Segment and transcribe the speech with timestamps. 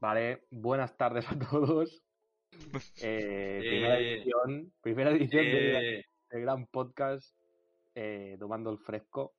[0.00, 2.02] Vale, buenas tardes a todos.
[3.02, 4.12] Eh, primera Eh.
[4.14, 7.34] edición, primera edición de- Eh, del gran podcast
[7.94, 9.34] eh, Tomando el Fresco.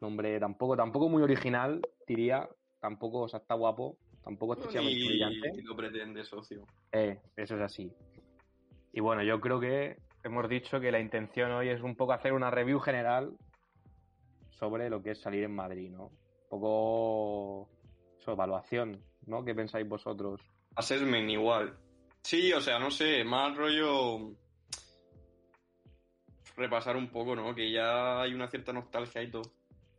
[0.00, 2.48] Nombre tampoco, tampoco muy original, diría.
[2.78, 3.96] Tampoco o sea, está guapo.
[4.22, 5.50] Tampoco es excesivamente brillante.
[5.54, 6.66] y lo pretende, socio.
[6.92, 7.90] Eh, eso es así.
[8.92, 12.32] Y bueno, yo creo que hemos dicho que la intención hoy es un poco hacer
[12.34, 13.34] una review general
[14.50, 16.06] sobre lo que es salir en Madrid, ¿no?
[16.06, 17.68] Un poco
[18.18, 19.44] su evaluación, ¿no?
[19.44, 20.40] ¿Qué pensáis vosotros?
[20.76, 21.76] Assessment igual.
[22.22, 24.32] Sí, o sea, no sé, más rollo
[26.56, 27.54] repasar un poco, ¿no?
[27.54, 29.42] Que ya hay una cierta nostalgia y todo.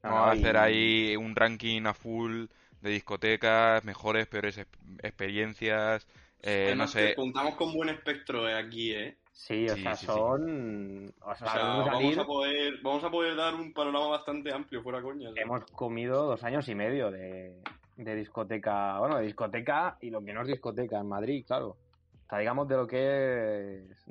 [0.04, 2.46] Vamos a Ay, hacer ahí un ranking a full
[2.82, 4.70] de discotecas, mejores, peores ex-
[5.04, 6.08] experiencias.
[6.44, 9.18] eh, no sé, que contamos con buen espectro eh, aquí, ¿eh?
[9.32, 11.14] Sí, o Sí, sea, sí, son...
[11.22, 13.74] O O sea, sea, vamos a vamos salir- a poder, vamos a poder dar un
[13.74, 15.30] panorama bastante amplio, fuera coña.
[15.30, 15.44] ¿sabes?
[15.44, 17.62] Hemos comido dos años y medio de,
[18.04, 21.68] de discoteca, bueno, de discoteca y lo que no es discoteca en Madrid, claro.
[21.70, 24.06] O sea, digamos de lo que es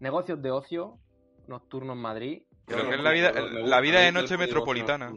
[0.00, 0.98] negocios de ocio
[1.46, 2.42] nocturno en Madrid.
[2.66, 5.12] Creo que es la vida- la vida de noche metropolitana.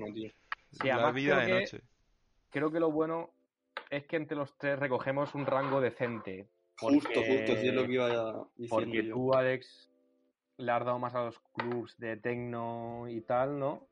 [0.71, 1.81] Sí, la vida de que- noche.
[2.49, 3.29] Creo que lo bueno
[3.89, 6.47] es que entre los tres recogemos un rango decente.
[6.79, 9.13] Justo, porque- justo, así es lo que iba diciendo Porque yo.
[9.13, 9.89] tú, Alex,
[10.57, 13.87] le has dado más a los clubs de tecno y tal, ¿no?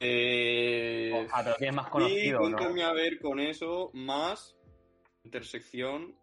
[0.00, 1.26] Eh...
[1.32, 2.56] Ah, pero tienes más conocido, ¿no?
[2.56, 4.56] cuéntame a ver con eso, más
[5.24, 6.14] intersección,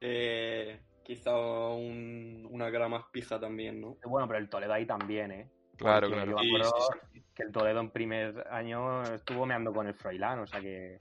[0.00, 3.96] eh, quizá un- una cara más pija también, ¿no?
[4.04, 5.50] Bueno, pero el Toledo ahí también, ¿eh?
[5.76, 6.30] Claro, Porque claro.
[6.30, 6.72] Yo me Sí, acuerdo
[7.12, 10.98] sí, que el Toledo en primer año estuvo meando con el Froilán, o sea que...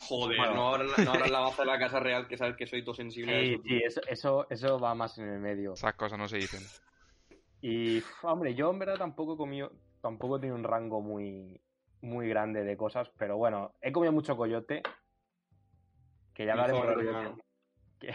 [0.00, 0.54] Joder, Bueno.
[0.54, 3.34] no abras no la baza de la casa real, que sabes que soy todo sensible
[3.34, 3.62] a Sí, eso.
[3.64, 5.72] sí, eso, eso, eso va más en el medio.
[5.72, 6.62] Esas cosas no se dicen.
[7.60, 11.60] Y, hombre, yo en verdad tampoco he comido, tampoco tenido un rango muy,
[12.00, 14.82] muy grande de cosas, pero bueno, he comido mucho coyote,
[16.34, 17.16] que ya hablaremos de coyote.
[17.16, 17.36] hermano.
[17.98, 18.12] Que-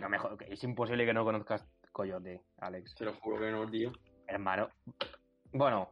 [0.00, 2.94] no, mejor, que es imposible que no conozcas coyote, Alex.
[2.94, 3.92] Te lo juro que no, tío.
[4.26, 4.70] Hermano.
[5.52, 5.90] Bueno,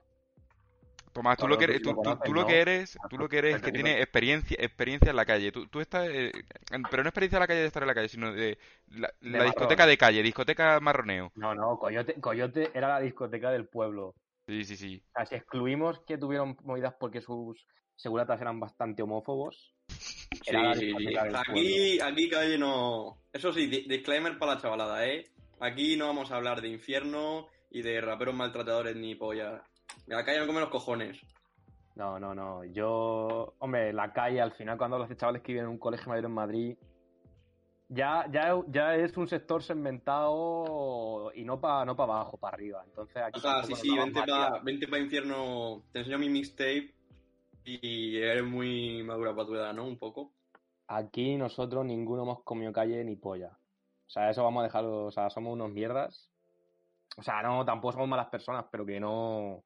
[1.13, 2.47] Tomás, tú lo que tú eres, tú, tú- conoces, tú lo ¿no?
[2.47, 5.51] que eres, tú lo que eres es que tienes experiencia, experiencia en la calle.
[5.53, 6.33] Tú, tú estás, eh,
[6.71, 8.57] en- pero no experiencia en la calle de estar en la calle, sino de
[8.89, 9.47] la, la marrón.
[9.47, 11.33] discoteca de calle, discoteca marroneo.
[11.35, 14.15] no, no, coyote, coyote era la discoteca del pueblo.
[14.49, 15.03] Sí, sí, sí.
[15.09, 17.67] O sea, si excluimos que tuvieron movidas porque sus
[17.97, 19.75] seguratas eran bastante homófobos,
[20.47, 21.15] era Sí, sí, sí.
[21.17, 23.19] Aquí, aquí calle no.
[23.31, 25.27] Eso sí, di- disclaimer para la chavalada, ¿eh?
[25.61, 29.63] Aquí no vamos a hablar de infierno y de raperos maltratadores ni polla.
[30.07, 31.21] La calle no come los cojones.
[31.97, 32.65] No, no, no.
[32.65, 36.25] Yo, hombre, la calle, al final, cuando de chavales que viven en un colegio mayor
[36.25, 36.77] en Madrid,
[37.89, 42.83] ya, ya, ya es un sector segmentado y no para no pa abajo, para arriba.
[42.85, 45.85] Entonces aquí O sea, sí, sí, vente para vente pa infierno.
[45.93, 46.95] Te enseño mi mixtape
[47.65, 49.87] y eres muy madura para tu edad, ¿no?
[49.87, 50.33] Un poco.
[50.87, 53.59] Aquí nosotros ninguno hemos comido calle ni polla.
[54.07, 56.31] O sea, eso vamos a dejarlo, o sea, somos unos mierdas.
[57.17, 59.65] O sea, no, tampoco somos malas personas, pero que no,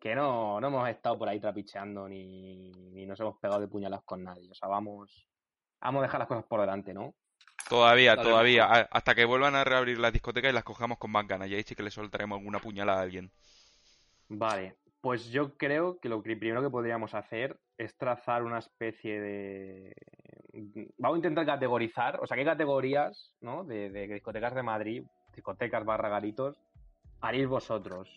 [0.00, 4.02] que no, no hemos estado por ahí trapicheando ni, ni nos hemos pegado de puñalas
[4.04, 4.50] con nadie.
[4.50, 5.28] O sea, vamos,
[5.80, 7.14] vamos a dejar las cosas por delante, ¿no?
[7.70, 11.26] Todavía, todavía, a- hasta que vuelvan a reabrir las discotecas y las cojamos con más
[11.26, 11.48] ganas.
[11.48, 13.30] Y ahí sí que le soltaremos alguna puñalada a alguien.
[14.28, 19.20] Vale, pues yo creo que lo que primero que podríamos hacer es trazar una especie
[19.20, 19.94] de...
[20.98, 23.64] Vamos a intentar categorizar, o sea, qué categorías, ¿no?
[23.64, 25.04] De, de discotecas de Madrid,
[25.34, 26.56] discotecas barra garitos,
[27.20, 28.08] haréis vosotros.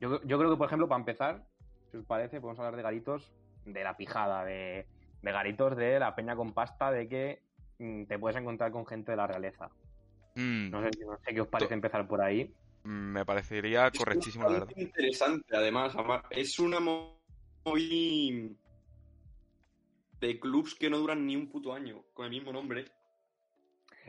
[0.00, 1.42] Yo, yo creo que, por ejemplo, para empezar,
[1.90, 3.30] si os parece, podemos hablar de garitos
[3.66, 4.86] de la pijada, de,
[5.20, 7.42] de garitos de la peña con pasta, de que
[8.08, 9.70] te puedes encontrar con gente de la realeza.
[10.34, 12.52] Mm, No sé, no sé qué os parece empezar por ahí.
[12.84, 14.72] me parecería Es correctísimo, la verdad.
[14.76, 15.94] interesante, además.
[16.30, 17.20] Es una mo-
[17.64, 18.48] movida
[20.20, 22.84] de clubs que no duran ni un puto año con el mismo nombre.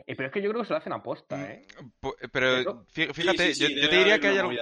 [0.06, 1.66] Eh, pero es que yo creo que se lo hacen aposta, ¿eh?
[1.80, 4.52] Mm, po- Pero fíjate, Sí, sí, sí, yo, te diría que hay algo-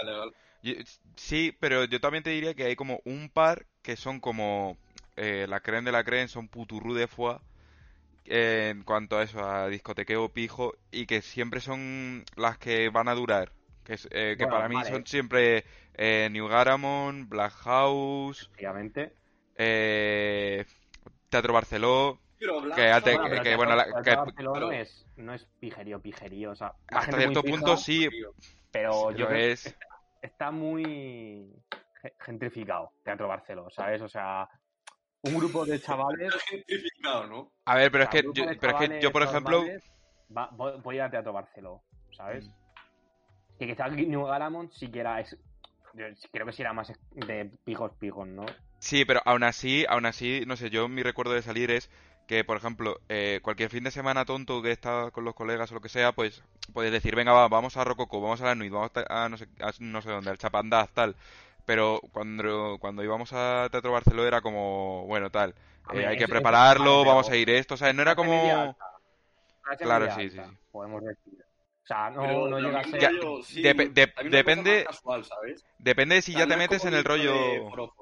[0.62, 0.74] yo-
[1.16, 4.76] Sí, pero yo también te diría que hay como un par que son como
[5.16, 7.40] eh, la creen de la creen, son puturru de foie eh,
[8.24, 13.14] en cuanto a eso, a discotequeo pijo, y que siempre son las que van a
[13.14, 13.52] durar.
[13.84, 14.88] Que, es- eh, que Bueno, para mí vale.
[14.90, 15.64] son siempre
[15.94, 19.12] eh, New Garamond, Black House, Efectivamente.
[19.56, 20.64] eh,
[21.28, 22.18] Teatro Barceló.
[22.38, 24.24] Que Bueno, que, la- que- claro.
[24.36, 26.50] no es, no es pijerío, pijerío.
[26.50, 28.08] O sea, la Hasta cierto pija, punto sí,
[28.70, 29.76] Pero sí yo creo que es.
[30.22, 31.52] está muy
[32.02, 34.02] ge- gentrificado Teatro Barcelona, ¿sabes?
[34.02, 34.48] O sea,
[35.22, 36.34] un grupo de chavales.
[36.48, 37.52] gentrificado, ¿no?
[37.64, 39.64] A ver, pero es o sea, que yo, pero es que yo, por ejemplo,
[40.36, 41.80] va- voy, voy a ir a Teatro Barcelona,
[42.16, 42.48] ¿sabes?
[42.48, 42.52] Mm.
[43.58, 45.20] Que quizá New Garamond sí que era.
[45.20, 45.36] es-
[45.94, 48.46] yo creo que sí era más de pijos pijos, ¿no?
[48.78, 51.90] Sí, pero aún así, aún así, no sé, yo mi recuerdo de salir es
[52.26, 55.74] que, por ejemplo, eh, cualquier fin de semana tonto que está con los colegas o
[55.74, 56.42] lo que sea, pues
[56.72, 59.36] puedes decir, venga, va, vamos a Rococo, vamos a la Nuit, vamos a, a no
[59.36, 61.14] sé, a no sé dónde, al Chapandaz, tal.
[61.64, 65.54] Pero cuando, cuando íbamos a Teatro Barceló era como, bueno, tal,
[65.94, 67.94] eh, hay que prepararlo, vamos pero a ir esto, ¿sabes?
[67.94, 68.76] No era como...
[69.78, 70.40] Claro, sí, sí.
[70.70, 71.44] Podemos decir.
[71.82, 73.00] O sea, no, Pero no llega a ser.
[73.00, 73.10] Ya,
[73.44, 75.64] sí, depende- más casual, ¿sabes?
[75.78, 77.92] Depende de si O sea, ya te metes en el de rollo...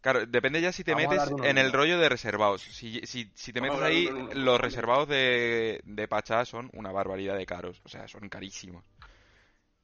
[0.00, 2.62] Claro, depende ya si te Vamos metes en el rollo de reservados.
[2.62, 6.90] Si, si, si te Vamos metes ahí, uno los reservados de, de Pachá son una
[6.90, 7.82] barbaridad de caros.
[7.84, 8.82] O sea, son carísimos.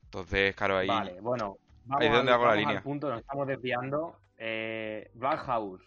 [0.05, 0.89] Entonces, claro, ahí...
[0.89, 1.59] Vale, bueno.
[1.87, 2.83] Vamos, ahí es donde al, hago la línea.
[2.83, 4.17] punto, nos estamos desviando.
[4.39, 5.83] Eh, Black House.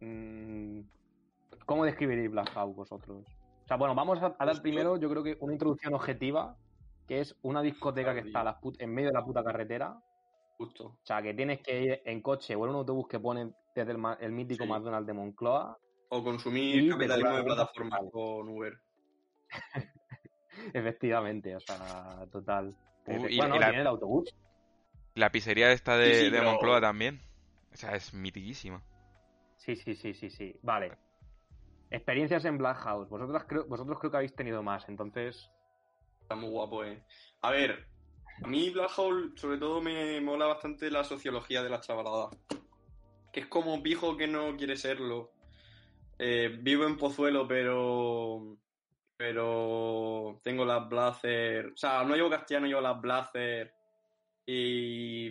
[0.00, 0.80] Mm,
[1.66, 3.24] ¿Cómo describiréis Black House vosotros?
[3.64, 6.56] O sea, bueno, vamos a, a dar Pues primero, yo creo que una introducción objetiva,
[7.06, 9.98] que es una discoteca que está a las put- en medio de la puta carretera.
[10.58, 10.84] Justo.
[10.86, 13.92] O sea, que tienes que ir en coche o en un autobús que pone desde
[14.20, 14.70] el, mítico Sí.
[14.70, 15.78] McDonald's de Moncloa.
[16.10, 18.10] O consumir capitalismo de hospital.
[18.10, 18.74] con Uber.
[20.74, 22.74] Efectivamente, o sea, total.
[23.06, 24.34] Uh, y- bueno, y la- tiene el autobús.
[25.14, 27.20] La pizzería esta de, Sí, sí, de pero- Moncloa también.
[27.72, 28.82] O sea, es mitiquísima.
[29.56, 30.56] Sí, sí, sí, sí, sí.
[30.62, 30.96] Vale.
[31.90, 33.08] Experiencias en Black House.
[33.08, 35.50] Vosotros creo, vosotros creo que habéis tenido más, entonces.
[36.22, 37.02] Está muy guapo, eh.
[37.42, 37.86] A ver,
[38.42, 42.30] a mí Black Hole sobre todo me mola bastante la sociología de la chavalada.
[43.32, 45.32] Que es como pijo que no quiere serlo.
[46.18, 48.56] Eh, vivo en Pozuelo, pero.
[49.16, 50.40] Pero.
[50.42, 51.66] Tengo las Blazer.
[51.72, 53.74] O sea, no llevo castellano, llevo las Blazer.
[54.50, 55.30] Y.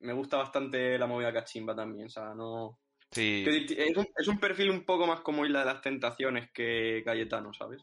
[0.00, 2.06] me gusta bastante la movida cachimba también.
[2.06, 2.78] O sea, no.
[3.10, 7.02] Sí, Es un, es un perfil un poco más como Isla de las Tentaciones que
[7.04, 7.82] Cayetano, ¿sabes?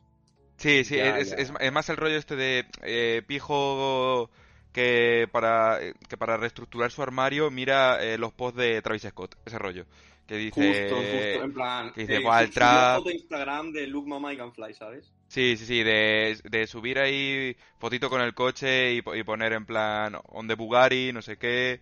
[0.58, 1.36] sí, sí, Ya, es, ya.
[1.38, 4.30] es- es más el rollo este de eh, pijo
[4.72, 9.36] que para, que para reestructurar su armario mira eh, los posts de Travis Scott.
[9.46, 9.86] Ese rollo.
[10.28, 10.90] Que dice...
[10.90, 11.94] Justo, justo, en plan.
[11.94, 12.98] que dice, eh, "Buah, el subió trap".
[12.98, 15.13] foto de Instagram de Look Mama I Can Fly, ¿sabes?
[15.34, 19.54] Sí, sí, sí, de, de subir ahí fotito con el coche y, po- y poner
[19.54, 21.82] en plan on the Bugatti, no sé qué.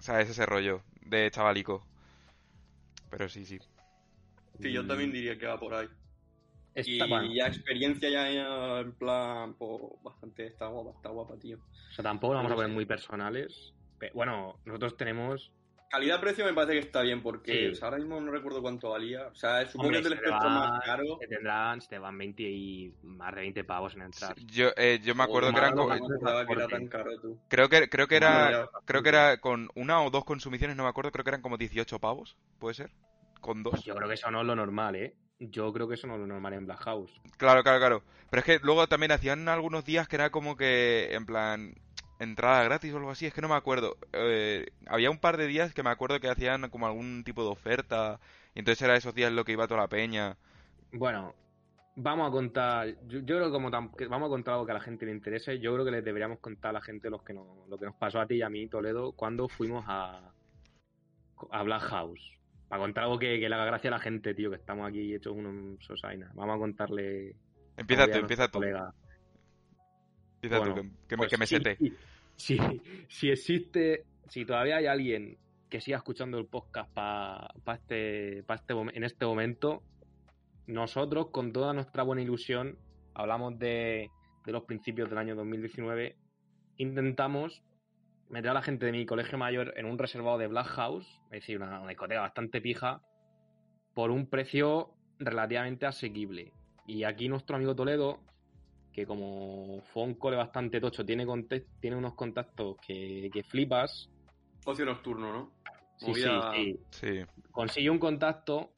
[0.00, 1.86] O sea, es ese rollo de chavalico.
[3.10, 3.58] Pero sí, sí.
[4.60, 5.88] Sí, yo mm, también diría que va por ahí.
[6.84, 11.58] Y bueno, ya experiencia ya, ya en plan, pues bastante está guapa, está guapa, tío.
[11.58, 12.72] o sea, tampoco nos vamos a poner sé.
[12.72, 13.74] muy personales.
[13.98, 15.52] Pe- Bueno, nosotros tenemos.
[15.90, 17.66] Calidad-precio me parece que está bien porque Sí.
[17.72, 19.26] o sea, ahora mismo no recuerdo cuánto valía.
[19.26, 21.18] O sea, supongo Hombre, que es te espectro va- más caro.
[21.20, 24.36] Se tendrán, se te van 20 y más de 20 pavos en entrar.
[24.46, 26.66] Yo, eh, yo me acuerdo O que eran malo, como- no me acordaba que era
[26.68, 26.76] transporte.
[26.76, 27.38] tan caro, tú.
[27.48, 30.88] creo que creo que era creo que era con una o dos consumiciones, no me
[30.90, 32.90] acuerdo, creo que eran como 18 pavos, ¿puede ser?
[33.40, 33.82] Con dos.
[33.84, 35.14] Yo creo que eso no es lo normal, ¿eh?
[35.40, 37.10] Yo creo que eso no es lo normal en Black House.
[37.38, 38.02] Claro, claro, claro.
[38.28, 41.74] Pero es que luego también hacían algunos días que era como que, en plan,
[42.20, 43.96] entrada gratis o algo así, es que no me acuerdo.
[44.12, 47.50] Eh, había un par de días que me acuerdo que hacían como algún tipo de
[47.50, 48.20] oferta,
[48.54, 50.36] y entonces era esos días lo que iba toda la peña.
[50.92, 51.34] Bueno,
[51.96, 52.88] vamos a contar.
[53.06, 55.06] Yo, yo creo que como tam- que vamos a contar algo que a la gente
[55.06, 55.58] le interese.
[55.58, 57.94] Yo creo que les deberíamos contar a la gente los que nos- lo que nos
[57.96, 60.32] pasó a ti y a mí, Toledo, cuando fuimos a,
[61.50, 62.36] a Black House.
[62.68, 65.12] Para contar algo que, que le haga gracia a la gente, tío, que estamos aquí
[65.14, 66.30] hechos unos sosaina.
[66.34, 67.34] Vamos a contarle.
[67.76, 68.94] Empieza tú, empieza tú, colega.
[70.34, 71.78] empieza Bueno, tú, que, que me, Pues que me sete.
[72.40, 75.36] Si, existe, si todavía hay alguien
[75.68, 79.82] que siga escuchando el podcast pa, pa este, pa este, en este momento,
[80.66, 82.78] nosotros, con toda nuestra buena ilusión,
[83.14, 84.10] hablamos de,
[84.46, 86.16] de los principios del año 2019,
[86.78, 87.62] intentamos
[88.30, 91.42] meter a la gente de mi colegio mayor en un reservado de Black House, es
[91.42, 93.02] decir, una, una discoteca bastante pija,
[93.94, 96.54] por un precio relativamente asequible.
[96.86, 98.20] Y aquí nuestro amigo Toledo,
[98.92, 101.26] que como fue un cole bastante tocho, tiene,
[101.80, 104.10] tiene unos contactos que, que flipas.
[104.64, 105.52] Ocio nocturno, ¿no?
[105.96, 106.80] Sí, sí, Movida- sí.
[106.90, 107.24] Sí.
[107.50, 108.70] Consiguió un contacto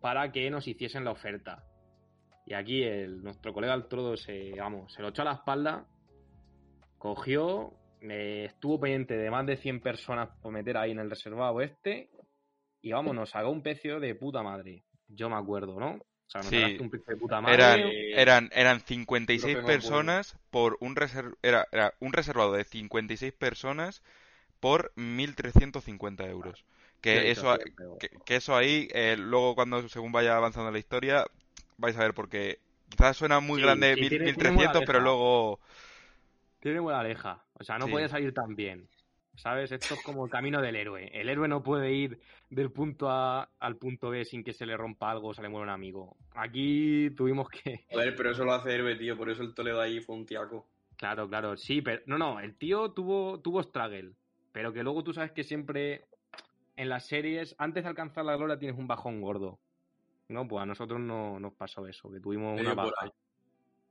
[0.00, 1.64] para que nos hiciesen la oferta.
[2.46, 5.86] Y aquí el, nuestro colega el trodo se, vamos, se lo echó a la espalda,
[6.98, 7.72] cogió,
[8.02, 12.10] eh, estuvo pendiente de más de 100 personas por meter ahí en el reservado este,
[12.82, 14.84] y vamos, nos sacó un precio de puta madre.
[15.08, 15.98] Yo me acuerdo, ¿no?
[16.34, 16.54] O sea, nos Sí.
[16.54, 17.66] sacaste un precio de puta madre.
[17.66, 18.80] Eran, eh, eran, eran
[19.36, 20.12] creo 56 que me acuerdo.
[20.12, 24.02] personas por un reser- era, era un reservado de 56 personas
[24.60, 26.64] por 1.350 euros.
[27.02, 27.58] Que Sí, eso, sí,
[27.98, 31.26] que, que eso ahí, eh, luego cuando según vaya avanzando la historia,
[31.78, 32.60] vais a ver porque
[32.90, 35.60] quizás suena muy Sí, grande sí, mil- tiene- tiene 1300, pero luego...
[36.58, 37.44] Tiene buena aleja.
[37.54, 37.90] O sea, no Sí.
[37.90, 38.88] podía salir tan bien.
[39.36, 39.72] ¿Sabes?
[39.72, 41.10] Esto es como el camino del héroe.
[41.12, 44.76] El héroe no puede ir del punto A al punto B sin que se le
[44.76, 46.16] rompa algo o se le muera un amigo.
[46.34, 47.84] Aquí tuvimos que.
[47.90, 49.16] Joder, pero eso lo hace Herbe, tío.
[49.16, 50.66] Por eso el Toledo ahí fue un tiaco.
[50.96, 51.56] Claro, claro.
[51.56, 52.02] Sí, pero.
[52.06, 52.38] No, no.
[52.38, 54.12] El tío tuvo, tuvo struggle.
[54.52, 56.04] Pero que luego tú sabes que siempre
[56.76, 59.58] en las series, antes de alcanzar la gloria, tienes un bajón gordo.
[60.28, 63.12] No, pues a nosotros no nos pasó eso, que tuvimos Medio una baja.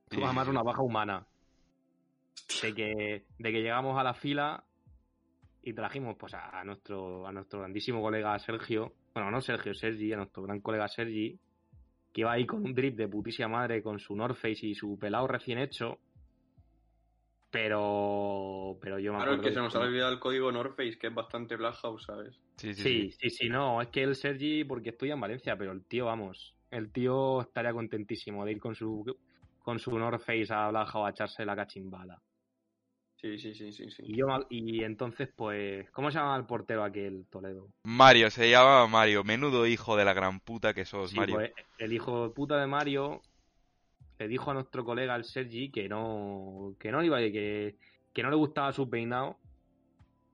[0.09, 1.27] Tuvimos además una baja humana.
[2.61, 4.63] De que, de que llegamos a la fila
[5.63, 10.11] y trajimos pues a, a nuestro a nuestro grandísimo colega Sergio, bueno, no Sergio, Sergi,
[10.11, 11.39] a nuestro gran colega Sergi,
[12.11, 14.97] que iba ahí con un drip de putísima madre con su North Face y su
[14.99, 15.99] pelado recién hecho.
[17.49, 20.97] Pero pero yo me Claro, es que se nos ha olvidado el código North Face,
[20.97, 22.35] que es bastante Black House, ¿sabes?
[22.57, 23.11] Sí, sí, Sí, sí.
[23.11, 26.55] sí, sí, no, es que el Sergi, porque estudia en Valencia, pero el tío, vamos,
[26.71, 29.05] el tío estaría contentísimo de ir con su
[29.59, 32.19] con su North Face a o a echarse la cachimbala.
[33.23, 34.03] Sí, sí, sí, sí, sí.
[34.05, 37.69] Y yo y entonces, pues, ¿cómo se llama el portero aquel Toledo?
[37.85, 39.23] Mario, se llamaba Mario.
[39.23, 41.35] Menudo hijo de la gran puta que sos, Sí, Mario.
[41.35, 43.21] pues, el hijo de puta de Mario
[44.19, 47.75] le dijo a nuestro colega el Sergi que no que no le iba que,
[48.13, 49.37] que no le gustaba su peinado.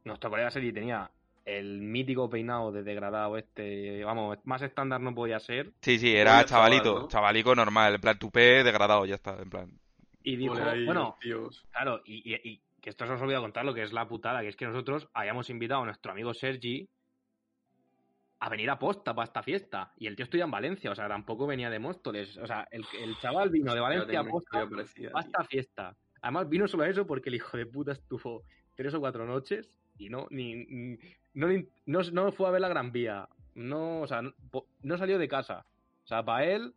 [0.03, 1.11] Nuestro colega Sergi tenía
[1.45, 5.71] el mítico peinado de degradado este, vamos, más estándar no podía ser.
[5.81, 7.07] Sí, sí, era Pobre chavalito, chaval, ¿no?
[7.07, 9.79] chavalico normal, en plan tupé degradado, ya está, en plan.
[10.23, 10.55] Y dijo,
[10.85, 11.65] bueno, tíos.
[11.71, 14.41] Claro, y, y- y que esto se os olvida contar lo que es la putada,
[14.41, 16.87] que es que nosotros habíamos invitado a nuestro amigo Sergi
[18.41, 19.91] a venir a posta para esta fiesta.
[19.97, 22.37] Y el tío estudia en Valencia, o sea, tampoco venía de Móstoles.
[22.37, 25.19] O sea, el, el chaval vino de Valencia a posta historia parecida, a tío.
[25.19, 25.97] esta fiesta.
[26.21, 28.43] Además, vino solo a eso porque el hijo de puta estuvo
[28.75, 30.65] tres o cuatro noches y no, ni,
[31.33, 31.47] no,
[31.85, 33.27] no, no fue a ver la Gran Vía.
[33.55, 35.65] No, o sea, no salió de casa.
[36.03, 36.73] O sea, para él,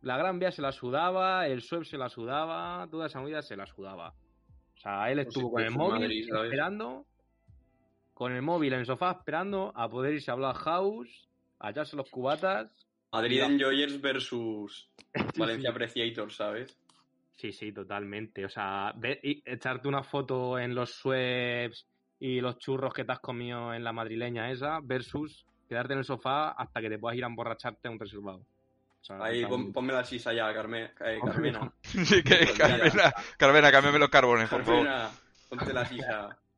[0.00, 3.56] la Gran Vía se la sudaba, el Sueb se la sudaba, toda esa movida se
[3.56, 4.14] la sudaba.
[4.78, 7.04] O sea, él estuvo con el móvil esperando,
[8.14, 11.96] con el móvil en el sofá esperando a poder irse a Black House, a echarse
[11.96, 12.86] los cubatas.
[13.12, 13.46] Madrid Ya.
[13.46, 14.88] Enjoyers versus
[15.36, 15.72] Valencia sí.
[15.74, 16.78] Appreciator, ¿sabes?
[17.36, 18.44] Sí, sí, totalmente.
[18.44, 21.86] O sea, ve- y echarte una foto en los sweeps
[22.20, 26.04] y los churros que te has comido en la madrileña esa versus quedarte en el
[26.04, 28.42] sofá hasta que te puedas ir a emborracharte a un reservado.
[29.08, 31.72] Sea, Ahí, pon- ponme la sisa ya, Carme- eh, Carmena.
[31.82, 34.84] Sí, que Pues Carmena, Carmena, cámbiame los carbones, por favor.
[34.84, 35.10] Carmena,
[35.48, 36.38] ponte la sisa.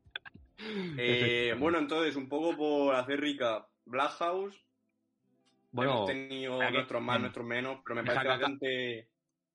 [0.97, 4.63] Eh, bueno, entonces, un poco por hacer rica, Black House.
[5.71, 9.07] Bueno, hemos tenido nuestros más, nuestros menos, pero me parece bastante.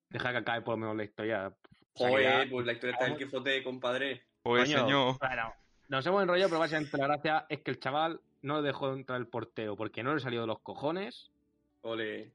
[0.08, 1.52] deja que acabe por lo menos la historia.
[1.94, 4.24] Joder, ya- pues la historia está del Quijote, compadre.
[4.42, 5.16] Pues Coño, señor.
[5.20, 5.52] bueno,
[5.88, 9.28] nos hemos enrollado, pero básicamente la gracia es que el chaval no dejó entrar el
[9.28, 11.30] portero porque no le salió de los cojones
[11.82, 12.32] Ole.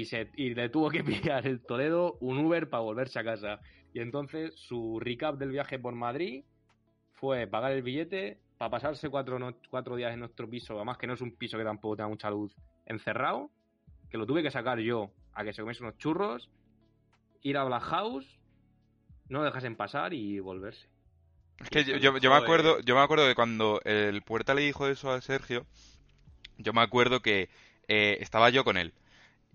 [0.00, 3.60] Y, se, y le tuvo que pillar el Toledo un Uber para volverse a casa.
[3.92, 6.42] Y entonces su recap del viaje por Madrid
[7.12, 11.06] fue pagar el billete para pasarse cuatro, no- cuatro días en nuestro piso, además que
[11.06, 12.52] no es un piso que tampoco tenga mucha luz,
[12.86, 13.50] encerrado,
[14.10, 16.50] que lo tuve que sacar yo a que se comiese unos churros,
[17.42, 18.26] ir a Black House,
[19.28, 20.88] no lo dejasen pasar y volverse.
[21.60, 24.62] Es que yo, yo- yo me acuerdo, yo me acuerdo que cuando el Puerta le
[24.62, 25.66] dijo eso a Sergio,
[26.58, 27.48] yo me acuerdo que
[27.86, 28.92] eh, estaba yo con él,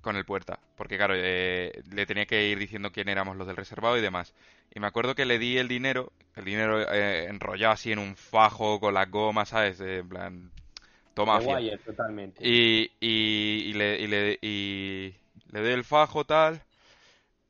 [0.02, 3.56] con el Puerta, porque claro, eh, le tenía que ir diciendo quién éramos los del
[3.56, 4.34] reservado y demás.
[4.74, 8.16] Y me acuerdo que le di el dinero, el dinero eh, enrollado así en un
[8.16, 9.80] fajo con las gomas, ¿sabes?
[9.82, 10.52] Eh, en plan,
[11.14, 12.48] toma Wire, totalmente.
[12.48, 15.16] Y, y, y le, y, le, y
[15.52, 16.62] le doy el fajo tal.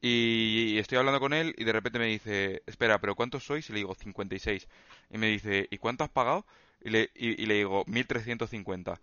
[0.02, 3.70] Y estoy hablando con él y de repente me dice, espera, ¿pero cuántos sois?
[3.70, 4.68] Y le digo, 56.
[5.12, 6.46] Y me dice, ¿y cuánto has pagado?
[6.82, 8.98] Y le, y, y le digo, 1350.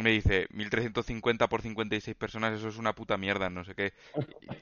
[0.00, 3.92] Me dice, 1350 por 56 personas, eso es una puta mierda, no sé qué.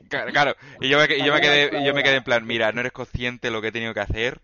[0.09, 0.57] Claro.
[0.81, 2.81] Y yo me, y yo me quedé, y yo me quedé en plan, mira, no
[2.81, 4.41] eres consciente lo que he tenido que hacer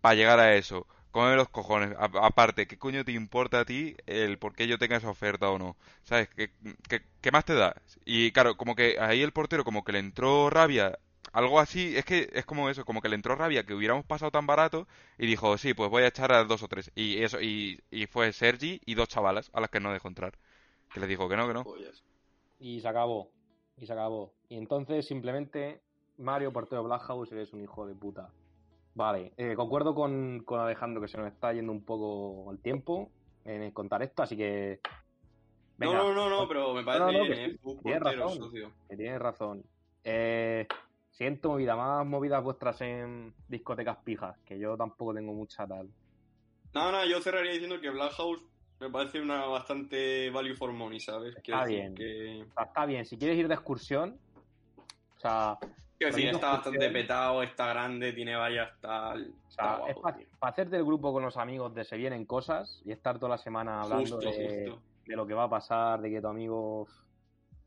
[0.00, 0.86] para llegar a eso.
[1.10, 1.94] Cómeme los cojones.
[1.98, 5.58] Aparte, ¿qué coño te importa a ti el por qué yo tenga esa oferta o
[5.58, 5.76] no?
[6.04, 6.28] ¿Sabes?
[6.28, 6.50] ¿Qué,
[6.88, 7.74] qué, qué más te da?
[8.04, 10.98] Y claro, como que ahí el portero como que le entró rabia,
[11.32, 14.30] algo así, es que es como eso, como que le entró rabia que hubiéramos pasado
[14.30, 14.86] tan barato
[15.18, 16.90] y dijo, sí, pues voy a echar a dos o tres.
[16.94, 20.34] Y eso, y, y fue Sergi y dos chavalas a las que no dejó entrar.
[20.92, 21.64] Que les dijo que no, que no.
[22.58, 23.30] Y se acabó.
[23.76, 24.32] Y se acabó.
[24.48, 25.80] Y entonces simplemente
[26.16, 28.30] Mario Portero Black House eres un hijo de puta.
[28.94, 33.10] Vale, eh, concuerdo con, con Alejandro que se nos está yendo un poco el tiempo
[33.44, 34.80] en contar esto, así que...
[35.78, 37.58] No, Venga, no, no, no, pero me parece No, no, bien, que ¿eh?
[37.62, 38.50] Fue tienes portero, razón.
[38.88, 39.64] que tienes razón.
[40.02, 40.66] Eh,
[41.18, 45.88] siento movida, más movidas vuestras en discotecas pijas, que yo tampoco tengo mucha tal.
[46.72, 48.40] No, no, yo cerraría diciendo que Black House
[48.78, 51.34] Me parece una bastante value for money, ¿sabes?
[51.42, 51.94] Quiero Está bien.
[51.96, 52.44] que...
[52.48, 54.16] O sea, está bien, si quieres ir de excursión,
[55.16, 55.58] o sea,
[55.98, 59.22] Quiero decir, está bastante petado, está grande, tiene varias tal...
[59.22, 60.26] o Está sea, guapo, es para tío.
[60.42, 63.80] hacerte el grupo con los amigos de se vienen cosas y estar toda la semana
[63.82, 64.82] hablando Justo, de, justo.
[65.06, 66.86] de lo que va a pasar, de que tu amigo,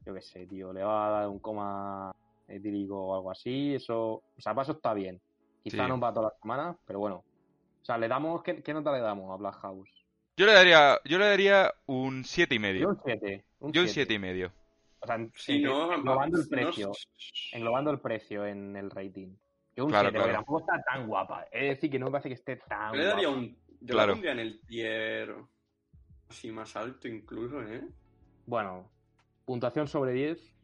[0.05, 2.13] yo qué sé, tío, le va a dar un coma
[2.51, 5.21] etílico o algo así, eso, o sea, para eso está bien.
[5.63, 5.89] Quizá Sí.
[5.89, 7.17] no va toda la semana, pero bueno.
[7.81, 9.89] O sea, le damos, ¿qué, qué nota le damos a Black House?
[10.37, 12.89] Yo le daría, yo le daría un siete y Yo medio.
[12.89, 13.45] un 7.
[13.59, 14.51] Yo un siete y medio.
[15.01, 16.91] O sea, en- Sí, en- no, englobando el no- precio.
[17.51, 19.35] Englobando el precio en el rating.
[19.75, 20.33] Yo un Claro, 7, porque claro.
[20.33, 21.47] tampoco está tan guapa.
[21.51, 23.41] Es decir, que no me parece que esté tan Yo le daría guapa.
[23.41, 23.57] un...
[23.81, 24.07] Yo Claro.
[24.07, 25.35] la pondría en el tier
[26.29, 27.83] así más alto incluso, ¿eh?
[28.45, 28.89] Bueno,
[29.45, 30.55] puntuación sobre 10.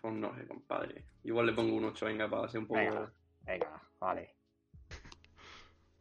[0.00, 1.04] Pues no sé, compadre.
[1.24, 2.80] Igual le pongo un 8, venga, para ser un poco...
[2.80, 3.12] Venga.
[3.44, 4.34] Venga, vale.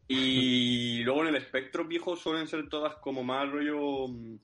[0.07, 4.07] Y luego en el espectro viejo suelen ser todas como más rollo.
[4.07, 4.37] mm,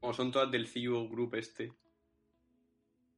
[0.00, 1.72] Como son todas del CEO Group este.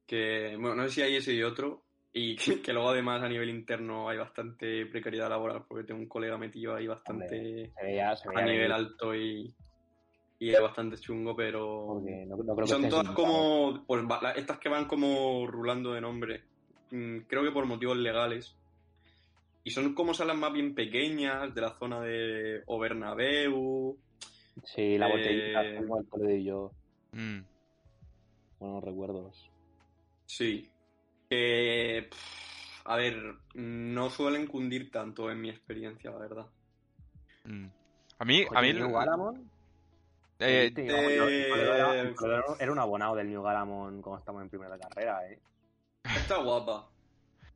[0.05, 1.83] Que, bueno, no sé si hay ese y otro.
[2.13, 6.07] Y que, que luego además a nivel interno hay bastante precariedad laboral porque tengo un
[6.07, 9.53] colega metido ahí bastante Se veía, se veía a nivel alto y,
[10.39, 14.03] y es bastante chungo, pero porque no, no creo que son todas como, pues,
[14.35, 16.43] estas que van como rulando de nombre,
[16.91, 18.55] Mm, creo que por motivos legales.
[19.63, 23.97] Y son como salas más bien pequeñas, de la zona de Obernabeu.
[24.63, 26.71] Sí, la eh, botellita, como el y yo.
[27.11, 27.39] Mm.
[28.59, 29.51] Buenos recuerdos.
[30.25, 30.69] Sí.
[31.29, 36.47] Que, pff, a ver, no suelen cundir tanto en mi experiencia, la verdad.
[37.43, 37.67] Mm.
[38.19, 39.49] A mí, a mí, Galamon.
[40.39, 42.15] Eh, Sí, eh,
[42.59, 45.39] era, un abonado del New Galamon cuando estamos en primera carrera, ¿eh?
[46.15, 46.89] Está guapa.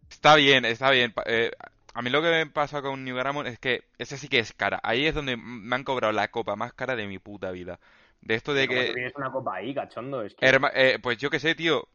[0.10, 1.14] está bien, está bien.
[1.26, 1.52] Eh,
[1.94, 4.54] a mí lo que me pasa con New Garamond es que ese sí que es
[4.54, 4.80] cara.
[4.84, 7.80] Ahí es donde me han cobrado la copa más cara de mi puta vida.
[8.22, 10.22] De esto de Como que tienes una copa ahí, cachondo.
[10.24, 11.88] Es que Herma- eh, pues yo qué sé, tío.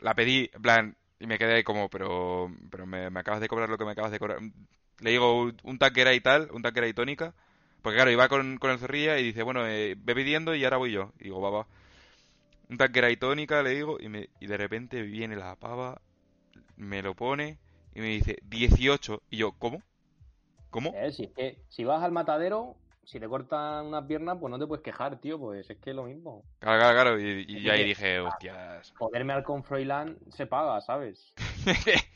[0.00, 3.48] La pedí, en plan, y me quedé ahí como, pero, pero me, me acabas de
[3.48, 4.38] cobrar lo que me acabas de cobrar.
[5.00, 7.34] Le digo un, un tanquera y tal, un tanquera y tónica.
[7.82, 10.76] Porque claro, iba con, con el zorrilla y dice, bueno, eh, ve pidiendo y ahora
[10.76, 11.12] voy yo.
[11.18, 11.66] Y digo, va, va.
[12.70, 16.00] Un tanquera y tónica, le digo, y, me, y de repente viene la pava,
[16.76, 17.58] me lo pone
[17.94, 19.22] y me dice, 18.
[19.30, 19.82] Y yo, ¿cómo?
[20.70, 20.92] ¿Cómo?
[20.94, 24.58] Eh, si es que si vas al matadero, si te cortan una pierna, pues no
[24.58, 26.44] te puedes quejar, tío, pues es que es lo mismo.
[26.60, 27.20] Claro, claro, claro.
[27.20, 28.92] Y, ahí dije, hostias.
[28.96, 31.34] Joderme al con Froilán se paga, ¿sabes?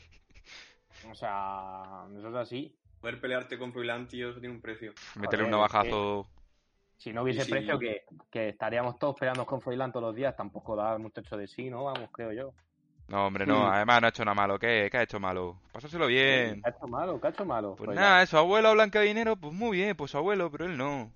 [1.09, 2.75] O sea, eso es así.
[3.01, 4.93] Poder pelearte con Froilán, tío, eso tiene un precio.
[5.15, 6.27] Meterle un navajazo.
[6.97, 7.51] Si no hubiese Sí, sí.
[7.51, 11.37] precio, que, que estaríamos todos peleando con Froilán todos los días, tampoco da el muchacho
[11.37, 11.83] de sí, ¿no?
[11.83, 12.53] Vamos, creo yo.
[13.07, 13.71] No, hombre, no.
[13.71, 14.57] Además no ha hecho nada malo.
[14.59, 14.89] ¿Qué?
[14.91, 15.61] ¿Qué ha hecho malo?
[15.71, 16.59] Pasárselo bien.
[16.61, 17.75] Cacho malo, cacho malo.
[17.75, 18.03] Pues Froilán.
[18.03, 21.11] nada, su abuelo blanca dinero, pues muy bien, pues su abuelo, pero él no.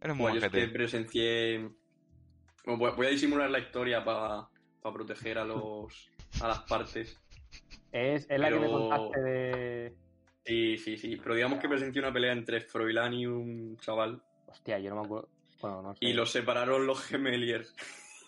[0.00, 1.68] Él es muy Bueno, yo es que presencié.
[2.64, 4.48] Bueno, voy a disimular la historia para
[4.82, 7.20] proteger a los a las partes.
[7.92, 9.96] Es, es la que me contaste de.
[10.44, 11.16] Sí, sí, sí.
[11.16, 14.22] Pero digamos que presencié una pelea entre Froilán y un chaval.
[14.46, 15.28] Hostia, yo no me acuerdo.
[15.60, 16.04] Bueno, no sé.
[16.04, 17.74] Y los separaron los gemeliers.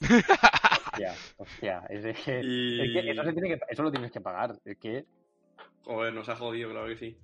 [0.01, 1.83] Hostia, hostia.
[1.89, 2.81] Es, Y.
[2.81, 4.59] es que eso, se tiene que, eso lo tienes que pagar.
[4.65, 5.05] Es que.
[5.85, 7.19] Joder, nos ha jodido, claro que sí.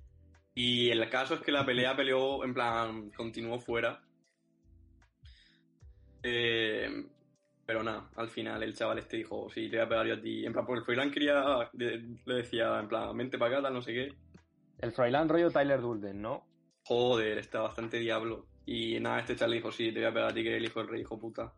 [0.55, 4.01] Y el caso es que la pelea peleó, en plan, continuó fuera.
[6.23, 7.05] Eh,
[7.65, 10.21] pero nada, al final el chaval este dijo, sí, te voy a pegar yo a
[10.21, 10.45] ti.
[10.45, 13.81] En plan, porque el Froilán quería, le decía, en plan, vente para acá, tal, no
[13.81, 14.13] sé qué.
[14.79, 16.45] El Froilán rollo Tyler Durden, ¿no?
[16.85, 18.45] Joder, está bastante diablo.
[18.65, 20.59] Y nada, este chaval le dijo, sí, te voy a pegar a ti, que eres
[20.61, 21.53] el hijo del rey, hijo puta.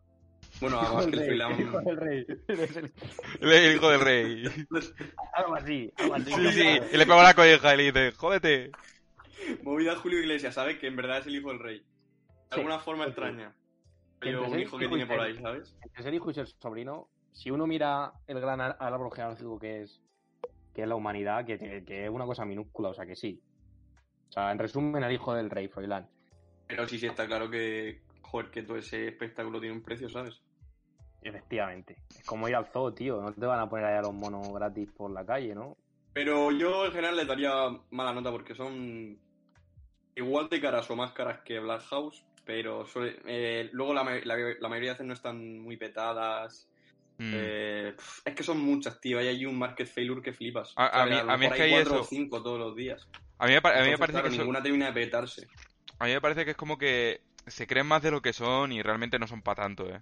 [0.60, 1.84] Bueno, además que el del rey, hijo Froilán...
[1.84, 2.26] del rey.
[3.40, 4.44] El- el hijo del rey.
[5.34, 6.32] Algo así, algo así.
[6.32, 6.66] Sí, sí.
[6.92, 8.70] Y le pegó la colleja y le dice, jódete.
[9.62, 10.78] Movida Julio Iglesias, ¿sabes?
[10.78, 11.78] Que en verdad es el hijo del rey.
[11.78, 11.84] De
[12.50, 13.10] Sí, alguna forma sí.
[13.10, 13.54] extraña.
[14.18, 15.74] Pero un hijo que tiene por ahí, ¿sabes?
[15.82, 20.00] Entre ser hijo y ser sobrino, si uno mira el gran árbol genealógico que es,
[20.74, 23.40] que es la humanidad, que, que- que es una cosa minúscula, o sea que sí.
[24.28, 26.08] O sea, en resumen, el hijo del rey, Froilán.
[26.66, 30.40] Pero sí, sí, está claro que, joder, que todo ese espectáculo tiene un precio, ¿sabes?
[31.20, 31.96] Efectivamente.
[32.10, 33.20] Es como ir al zoo, tío.
[33.20, 35.76] No te van a poner ahí a los monos gratis por la calle, ¿no?
[36.14, 37.52] Pero yo en general les daría
[37.90, 39.18] mala nota porque son
[40.14, 44.36] igual de caras o más caras que Black House, pero suele- eh, luego la, la-
[44.58, 46.68] la mayoría de veces no están muy petadas.
[47.22, 47.32] Mm.
[47.34, 49.18] Eh, es que son muchas, tío.
[49.18, 50.72] Hay ahí un market failure que flipas.
[50.76, 52.00] A- mí- lo a mí es que hay cuatro eso.
[52.00, 53.06] o cinco todos los días.
[53.38, 54.92] A mí me, pa- a mí me Entonces, parece claro, que eso- ninguna termina de
[54.92, 55.46] petarse.
[55.98, 58.72] a mí me parece que es como que se creen más de lo que son
[58.72, 60.00] y realmente no son para tanto, ¿eh?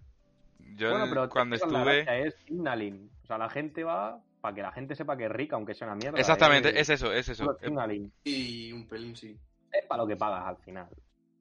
[0.77, 2.05] Yo bueno, pero cuando la estuve...
[2.05, 3.11] gracia, es signaling.
[3.25, 5.87] O sea, la gente va para que la gente sepa que es rica, aunque sea
[5.89, 6.17] una mierda.
[6.17, 6.21] ¿eh?
[6.21, 7.57] Exactamente, es, es eso, es eso.
[7.63, 8.11] signaling.
[8.25, 9.37] Y un pelín, sí.
[9.73, 10.87] Es para lo que pagas al final.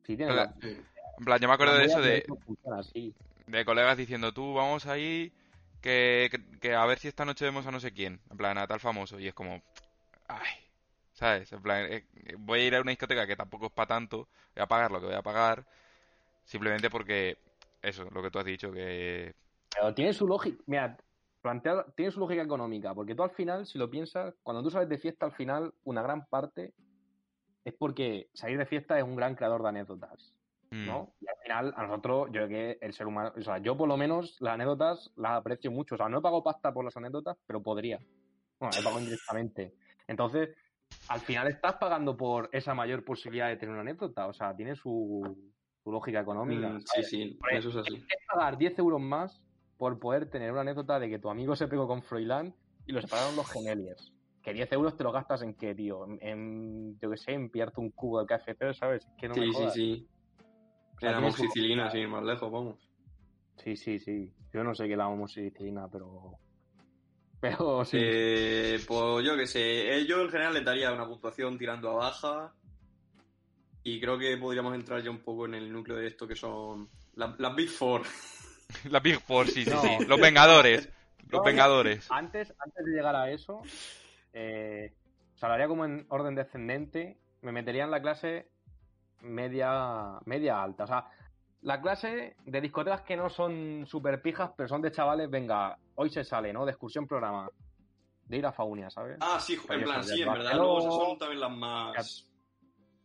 [0.06, 0.52] Si tienes Claro.
[0.60, 0.78] la- Sí.
[1.20, 2.26] En plan, yo me acuerdo de eso de,
[2.80, 3.14] así.
[3.48, 5.34] de colegas diciendo, tú, vamos ahí,
[5.82, 8.20] que, que, que a ver si esta noche vemos a no sé quién.
[8.30, 9.20] En plan, a tal famoso.
[9.20, 9.62] Y es como,
[10.28, 10.70] ay,
[11.20, 11.52] ¿sabes?
[11.52, 12.06] En plan, eh,
[12.38, 15.02] voy a ir a una discoteca que tampoco es para tanto, voy a pagar lo
[15.02, 15.66] que voy a pagar,
[16.46, 17.38] simplemente porque,
[17.82, 19.36] eso, lo que tú has dicho, que...
[19.74, 20.64] Pero tiene su lógica.
[20.66, 20.98] Mira,
[21.42, 24.88] plantea, tiene su lógica económica, porque tú al final, si lo piensas, cuando tú sales
[24.88, 26.74] de fiesta, al final, una gran parte
[27.66, 30.34] es porque salir de fiesta es un gran creador de anécdotas,
[30.72, 31.14] mm, ¿no?
[31.20, 33.88] Y al final, a nosotros, yo creo que el ser humano, o sea, yo por
[33.88, 35.96] lo menos las anécdotas las aprecio mucho.
[35.96, 38.00] O sea, no he pagado pasta por las anécdotas, pero podría.
[38.60, 39.74] Bueno, he pagado indirectamente.
[40.08, 40.50] Entonces,
[41.08, 44.28] al final estás pagando por esa mayor posibilidad de tener una anécdota.
[44.28, 45.38] O sea, tiene su,
[45.84, 46.70] su lógica económica.
[46.70, 47.10] Mm, sí, ¿sabes?
[47.10, 47.96] sí, eso es así.
[47.96, 49.42] es pagar 10 euros más
[49.78, 52.54] por poder tener una anécdota de que tu amigo se pegó con Froilán
[52.86, 54.12] y lo separaron los gemeliers.
[54.44, 56.06] Que 10 euros te lo gastas en qué, tío?
[56.06, 59.06] En, en, yo qué sé, en pillarte un cubo de KFC, ¿sabes?
[59.06, 59.74] Es que no Sí, sí, jodas.
[59.74, 60.08] sí.
[61.02, 61.92] Era tiene su moxicilina, lógica.
[61.92, 62.76] sin ir más lejos, vamos.
[63.58, 64.32] Sí, sí, sí.
[64.54, 66.34] Yo no sé qué la homoxicilina, pero...
[67.42, 67.98] Pero sí.
[68.02, 71.96] Eh, pues yo que sé, eh, yo en general le daría una puntuación tirando a
[71.96, 72.54] baja.
[73.84, 76.90] Y creo que podríamos entrar ya un poco en el núcleo de esto que son
[77.16, 78.04] la- las Big Four.
[78.92, 79.82] La Big Four, sí, sí, No.
[79.82, 80.06] sí.
[80.08, 80.90] Los Vengadores.
[81.30, 82.06] Los No, Vengadores.
[82.12, 83.62] Antes, antes de llegar a eso,
[84.34, 84.94] eh,
[85.34, 87.18] o sea, lo haría como en orden descendente.
[87.42, 88.48] Me metería en la clase
[89.22, 90.84] media, media alta.
[90.84, 91.06] O sea,
[91.62, 96.10] la clase de discotecas que no son super pijas, pero son de chavales, venga, hoy
[96.10, 96.66] se sale, ¿no?
[96.66, 97.50] De excursión programa.
[98.26, 99.18] De ir a Faunia, ¿sabes?
[99.22, 100.54] Ah, sí, en plan, sí, en verdad.
[100.54, 102.30] Luego esas son también las más.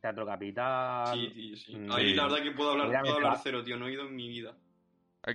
[0.01, 1.15] Teatro Capital.
[1.15, 1.77] Sí, tío, sí.
[1.77, 1.93] Mm.
[1.93, 3.79] Ahí la verdad que puedo hablar, puedo hablar cero, tío.
[3.79, 4.55] No he ido en mi vida.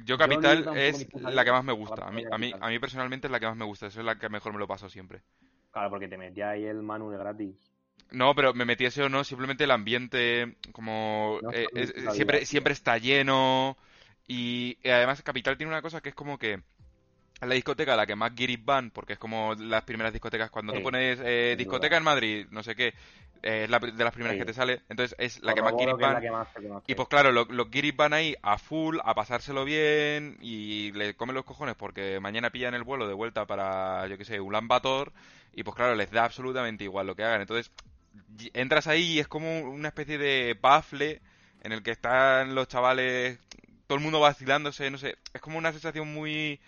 [0.05, 2.07] Yo Capital es la que más me gusta.
[2.07, 3.87] A mí, a mí, a mí personalmente es la que más me gusta.
[3.87, 5.23] Esa es la que mejor me lo paso siempre.
[5.71, 7.71] Claro, porque te metía ahí el Manu de gratis.
[8.11, 12.45] No, pero me metiese o no, simplemente el ambiente, como No, eh, es- no, siempre,
[12.45, 13.77] siempre está lleno
[14.27, 16.59] y, y además Capital tiene una cosa que es como que
[17.41, 20.73] la discoteca a la que más guiris van, porque es como las primeras discotecas, cuando
[20.73, 21.97] tú pones eh, discoteca duda.
[21.99, 22.87] en Madrid, no sé qué,
[23.43, 24.39] eh, es la de las primeras Sí.
[24.39, 26.21] que te sale, entonces es la que más guiris van.
[26.21, 26.47] que más.
[26.87, 31.13] Y pues claro, lo- los guiris van ahí a full, a pasárselo bien y le
[31.13, 34.67] comen los cojones porque mañana pillan el vuelo de vuelta para, yo qué sé, Ulan
[34.67, 35.13] Bator
[35.53, 37.41] y pues claro, les da absolutamente igual lo que hagan.
[37.41, 37.71] Entonces,
[38.53, 41.21] entras ahí y es como una especie de bafle
[41.63, 43.39] en el que están los chavales,
[43.87, 46.59] todo el mundo vacilándose, no sé, es como una sensación muy...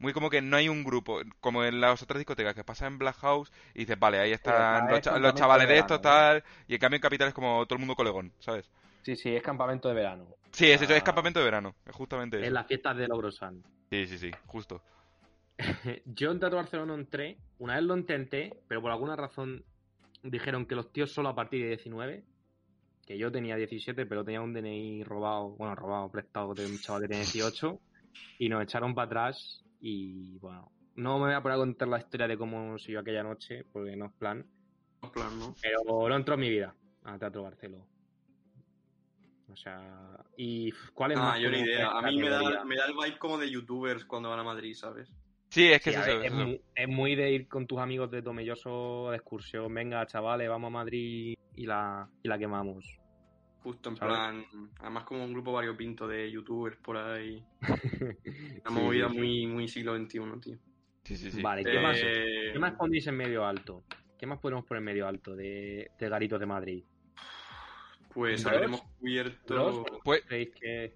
[0.00, 2.98] Muy como que no hay un grupo, como en las otras discotecas que pasa en
[2.98, 6.00] Black House y dices, vale, ahí están es los, cha- los campamento chavales de verano,
[6.00, 8.68] tal, y en cambio en Capital es como todo el mundo colegón, ¿sabes?
[9.02, 10.26] Sí, sí, es campamento de verano.
[10.52, 11.04] Sí, es, eso, es Ah.
[11.04, 12.54] campamento de verano, es justamente Es eso.
[12.54, 13.62] las fiestas de Laurosan.
[13.90, 14.82] Sí, sí, sí, justo.
[16.06, 19.64] Yo en Teatro Barcelona entré, una vez lo intenté, pero por alguna razón
[20.24, 22.24] dijeron que los tíos solo a partir de 19,
[23.06, 27.02] que yo tenía 17, pero tenía un DNI robado, bueno, robado, prestado de un chaval
[27.02, 27.80] que tenía 18,
[28.38, 31.98] y nos echaron para atrás y bueno, no me voy a poner a contar la
[31.98, 34.46] historia de cómo siguió aquella noche, porque no es plan,
[35.02, 35.54] En plan, ¿no?
[35.60, 37.84] pero no entró en mi vida a Teatro Barcelona.
[39.52, 41.90] O sea, y ¿cuál es Ah, más yo ni idea.
[41.90, 44.74] A mí me da, me da el vibe como de youtubers cuando van a Madrid,
[44.74, 45.12] ¿sabes?
[45.54, 46.34] Sí, es que Sí, es eso, ver, es es, eso.
[46.34, 49.72] muy, es muy de ir con tus amigos de Tomelloso de excursión.
[49.72, 52.84] Venga, chavales, vamos a Madrid y la, y la quemamos.
[53.62, 54.14] Justo en ¿Sabes?
[54.14, 54.44] plan.
[54.80, 57.46] Además, como un grupo variopinto de youtubers por ahí.
[58.66, 60.58] Una Sí, movida sí, muy, muy siglo XXI, tío.
[61.04, 61.40] Sí, sí, sí.
[61.42, 63.84] Vale, ¿qué, más, Eh, ¿qué más pondréis en medio alto?
[64.18, 66.84] ¿Qué más podemos poner en medio alto de, de Garitos de Madrid?
[68.12, 69.54] Pues habremos cubierto.
[69.54, 69.86] ¿Gross?
[70.02, 70.94] Pues, ¿Creéis que.?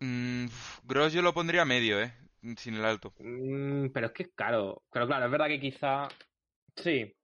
[0.00, 0.46] mm,
[0.84, 2.12] Gross yo lo pondría medio, ¿eh?
[2.56, 3.12] Sin el alto.
[3.18, 4.82] Mm, pero es que es caro.
[4.92, 6.08] Pero claro, es verdad que quizá.
[6.76, 7.14] Sí.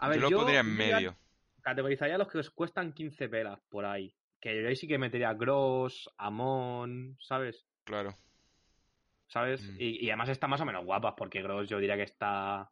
[0.00, 1.16] A ver, yo lo yo pondría en medio.
[1.60, 4.14] Categorizaría los que os cuestan 15 pelas por ahí.
[4.40, 7.66] Que yo ahí sí que metería Gross, Amon, ¿sabes?
[7.84, 8.14] Claro.
[9.34, 9.62] ¿sabes?
[9.62, 9.76] Mm.
[9.78, 12.70] Y, y además está más o menos guapas, porque Gross yo diría que está.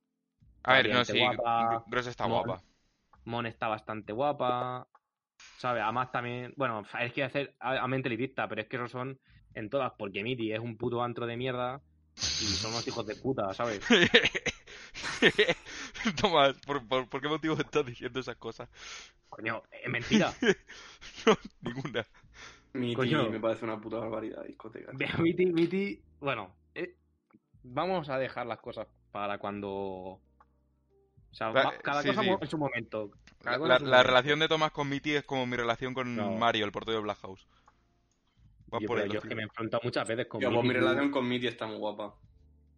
[0.64, 2.44] A ver, no, sí, guapa, Gross está Mon.
[2.44, 2.62] guapa.
[3.24, 4.86] Mon está bastante guapa.
[5.58, 5.82] ¿Sabes?
[5.82, 6.54] Además también.
[6.56, 9.18] Bueno, es que hacer a, a mente elitista, pero es que esos son
[9.54, 11.80] en todas, porque Miti es un puto antro de mierda
[12.16, 13.80] y son unos hijos de puta, ¿sabes?
[16.20, 18.68] Tomás, ¿por, por, por qué motivo estás diciendo esas cosas?
[19.28, 20.32] Coño, es mentira.
[21.26, 22.06] No, ninguna.
[22.74, 23.28] Mi Coño.
[23.28, 24.92] me parece una puta barbaridad discoteca.
[25.18, 26.02] Miti, Miti.
[26.20, 26.96] Bueno, eh,
[27.62, 29.68] vamos a dejar las cosas para cuando.
[29.70, 30.20] O
[31.30, 32.28] sea, La- cada sí, cosa sí.
[32.40, 33.10] en su momento.
[33.44, 36.30] La, relación de Tomás con Mitty es como mi relación con No.
[36.32, 37.46] Mario, el portero de Black House.
[38.72, 40.72] Va Yo, por pero yo es que me he enfrentado muchas veces con pues mi
[40.72, 42.14] relación con Mitty está muy guapa.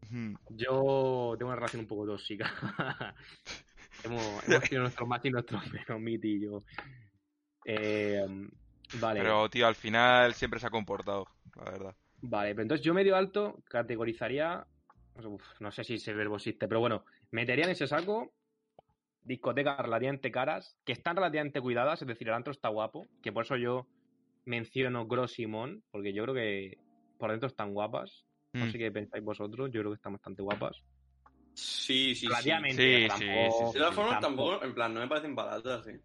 [0.02, 0.38] Ujú.
[0.50, 2.50] Yo tengo una relación un poco tóxica.
[4.04, 6.62] hemos, hemos tenido nuestros más y nuestros menos, Miti y yo.
[7.64, 8.26] Eh,
[9.00, 11.26] Vale, Pero, tío, al final siempre se ha comportado,
[11.56, 11.96] la verdad.
[12.22, 14.64] vale, pero entonces yo medio alto categorizaría,
[15.24, 18.32] uf, no sé si ese verbo existe, pero bueno, metería en ese saco
[19.22, 23.44] discotecas relativamente caras, que están relativamente cuidadas, es decir, el antro está guapo, que por
[23.44, 23.86] eso yo
[24.44, 26.78] menciono Gross y Mon, porque yo creo que
[27.18, 28.24] por dentro están guapas.
[28.52, 28.70] No Mm.
[28.70, 30.76] sé qué pensáis vosotros, yo creo que están bastante guapas.
[31.54, 32.26] Sí, sí, sí.
[32.28, 35.86] Relativamente, Sí, tampoco- sí, De todas formas, tampoco- tampoco, en plan, no me parecen baratas,
[35.88, 36.00] eh.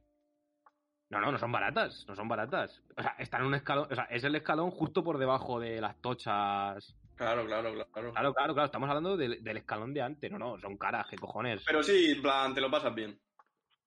[1.12, 2.84] No, no, no son baratas, no son baratas.
[2.96, 5.82] O sea, están en un escalón, o sea, es el escalón justo por debajo de
[5.82, 6.96] las tochas.
[7.16, 7.90] Claro, claro, claro.
[7.92, 11.18] Claro, claro, claro, estamos hablando del, del escalón de antes, no, no, son caras, qué
[11.18, 11.64] cojones.
[11.66, 13.20] Pero sí, en plan, te lo pasas bien.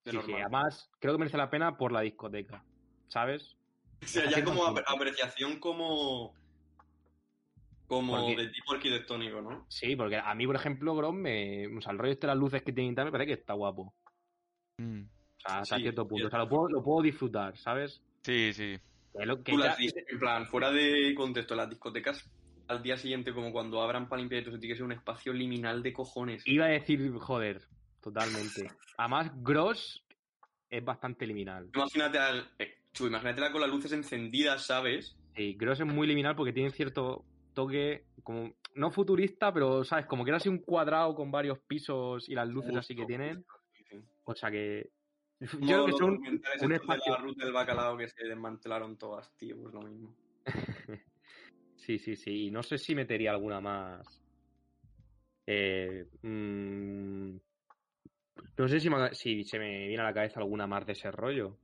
[0.05, 2.65] De sí, sí, además creo que merece la pena por la discoteca,
[3.07, 3.57] ¿sabes?
[4.03, 6.35] O sea, ya como ap- apreciación como.
[7.87, 9.67] Como Porque- de tipo arquitectónico, ¿no?
[9.69, 12.39] Sí, porque a mí, por ejemplo, Grom, me, o sea, el rollo este de las
[12.39, 13.95] luces que tiene y tal, me parece que está guapo.
[14.79, 15.03] Mm.
[15.03, 16.27] O sea, hasta Sí, cierto punto.
[16.27, 18.01] O sea, lo puedo, lo puedo disfrutar, ¿sabes?
[18.23, 18.79] Sí, sí.
[19.15, 22.25] Que lo- que Tú ya- las dices, en plan, fuera de contexto, las discotecas
[22.69, 25.83] al día siguiente, como cuando abran para limpiar eso, tiene que ser un espacio liminal
[25.83, 26.47] de cojones.
[26.47, 27.61] Iba a decir, joder,
[28.01, 28.71] totalmente.
[28.97, 30.03] Además, Gross
[30.71, 31.69] es bastante liminal.
[31.75, 32.51] Imagínate al.
[32.93, 35.17] Chu, imagínatela con las luces encendidas, ¿sabes?
[35.35, 37.25] Sí, Gross es muy liminal porque tiene cierto
[37.55, 40.07] toque, como, no futurista, pero, ¿sabes?
[40.07, 43.45] Como que era así un cuadrado con varios pisos y las luces así que tienen.
[44.25, 44.91] O sea que.
[45.41, 47.13] Yo creo que son documentales un estos de espacio.
[47.15, 50.15] la ruta del bacalao que se desmantelaron todas, tío, pues lo mismo.
[51.77, 52.47] Sí, sí, sí.
[52.47, 54.23] Y no sé si metería alguna más.
[55.49, 57.37] Eh, mm,
[58.57, 61.11] no sé si, me- si se me viene a la cabeza alguna más de ese
[61.11, 61.57] rollo.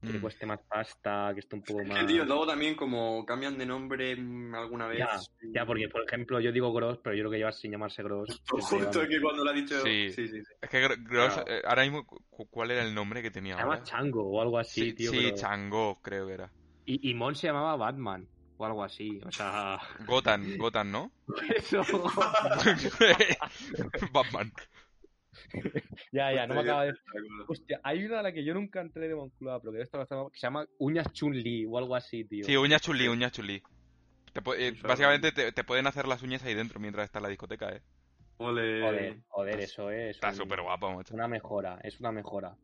[0.00, 0.22] Que le Mm.
[0.22, 1.98] cueste más pasta, que esté un poco más.
[1.98, 4.98] que, tío, luego también como cambian de nombre mm, alguna vez.
[5.00, 5.18] Ya,
[5.52, 8.40] ya, porque por ejemplo yo digo Gross, pero yo creo que llevas sin llamarse Gross.
[8.48, 9.80] Justo, que cuando lo ha dicho.
[9.82, 10.10] Sí.
[10.10, 10.52] Sí, sí, sí.
[10.62, 11.50] Es que Gr- Gross, Claro.
[11.50, 13.84] eh, ahora mismo, cu- ¿cuál era el nombre que tenía Se llama ahora?
[13.84, 15.10] Chango o algo así, Sí, tío.
[15.10, 16.52] sí, pero- Chango, creo que era.
[16.86, 19.20] y, y Mon se llamaba Batman o algo así.
[19.26, 21.10] O sea, Gotan, Gotan, ¿no?
[21.56, 21.82] eso.
[24.12, 24.52] Batman.
[26.12, 26.94] ya, ya, no me acaba de.
[27.46, 30.38] Hostia, hay una a la que yo nunca entré de Moncloa, pero que hacemos- que
[30.38, 32.44] se llama Uñas Chun-Li o algo así, tío.
[32.44, 33.32] Sí, uñas chulí, uñas
[34.42, 37.28] pu- eh, básicamente te, te pueden hacer las uñas ahí dentro mientras está en la
[37.28, 37.82] discoteca, ¿eh?
[38.38, 38.80] Ole.
[38.82, 40.16] Joder, joder, eso es.
[40.16, 41.14] Está súper guapo, macho.
[41.14, 42.56] Una mejora, es una mejora.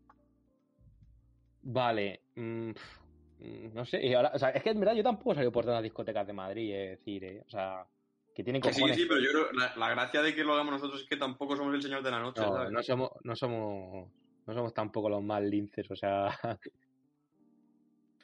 [1.62, 2.20] Vale.
[2.36, 5.50] mm, mm, no sé, y ahora, o sea, es que en verdad yo tampoco salí
[5.50, 7.86] por todas las discotecas de Madrid, es decir, eh, o sea,
[8.34, 8.96] que tienen Que sí, cojones.
[8.96, 11.56] sí, pero yo creo la, la gracia de que lo hagamos nosotros es que tampoco
[11.56, 12.70] somos el señor de la noche, no, ¿sabes?
[12.70, 14.10] no somos, no somos,
[14.46, 16.28] no somos tampoco los más linces, o sea,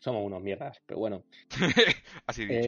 [0.00, 1.24] somos unos mierdas, pero bueno.
[2.26, 2.58] Así Eh, dicho.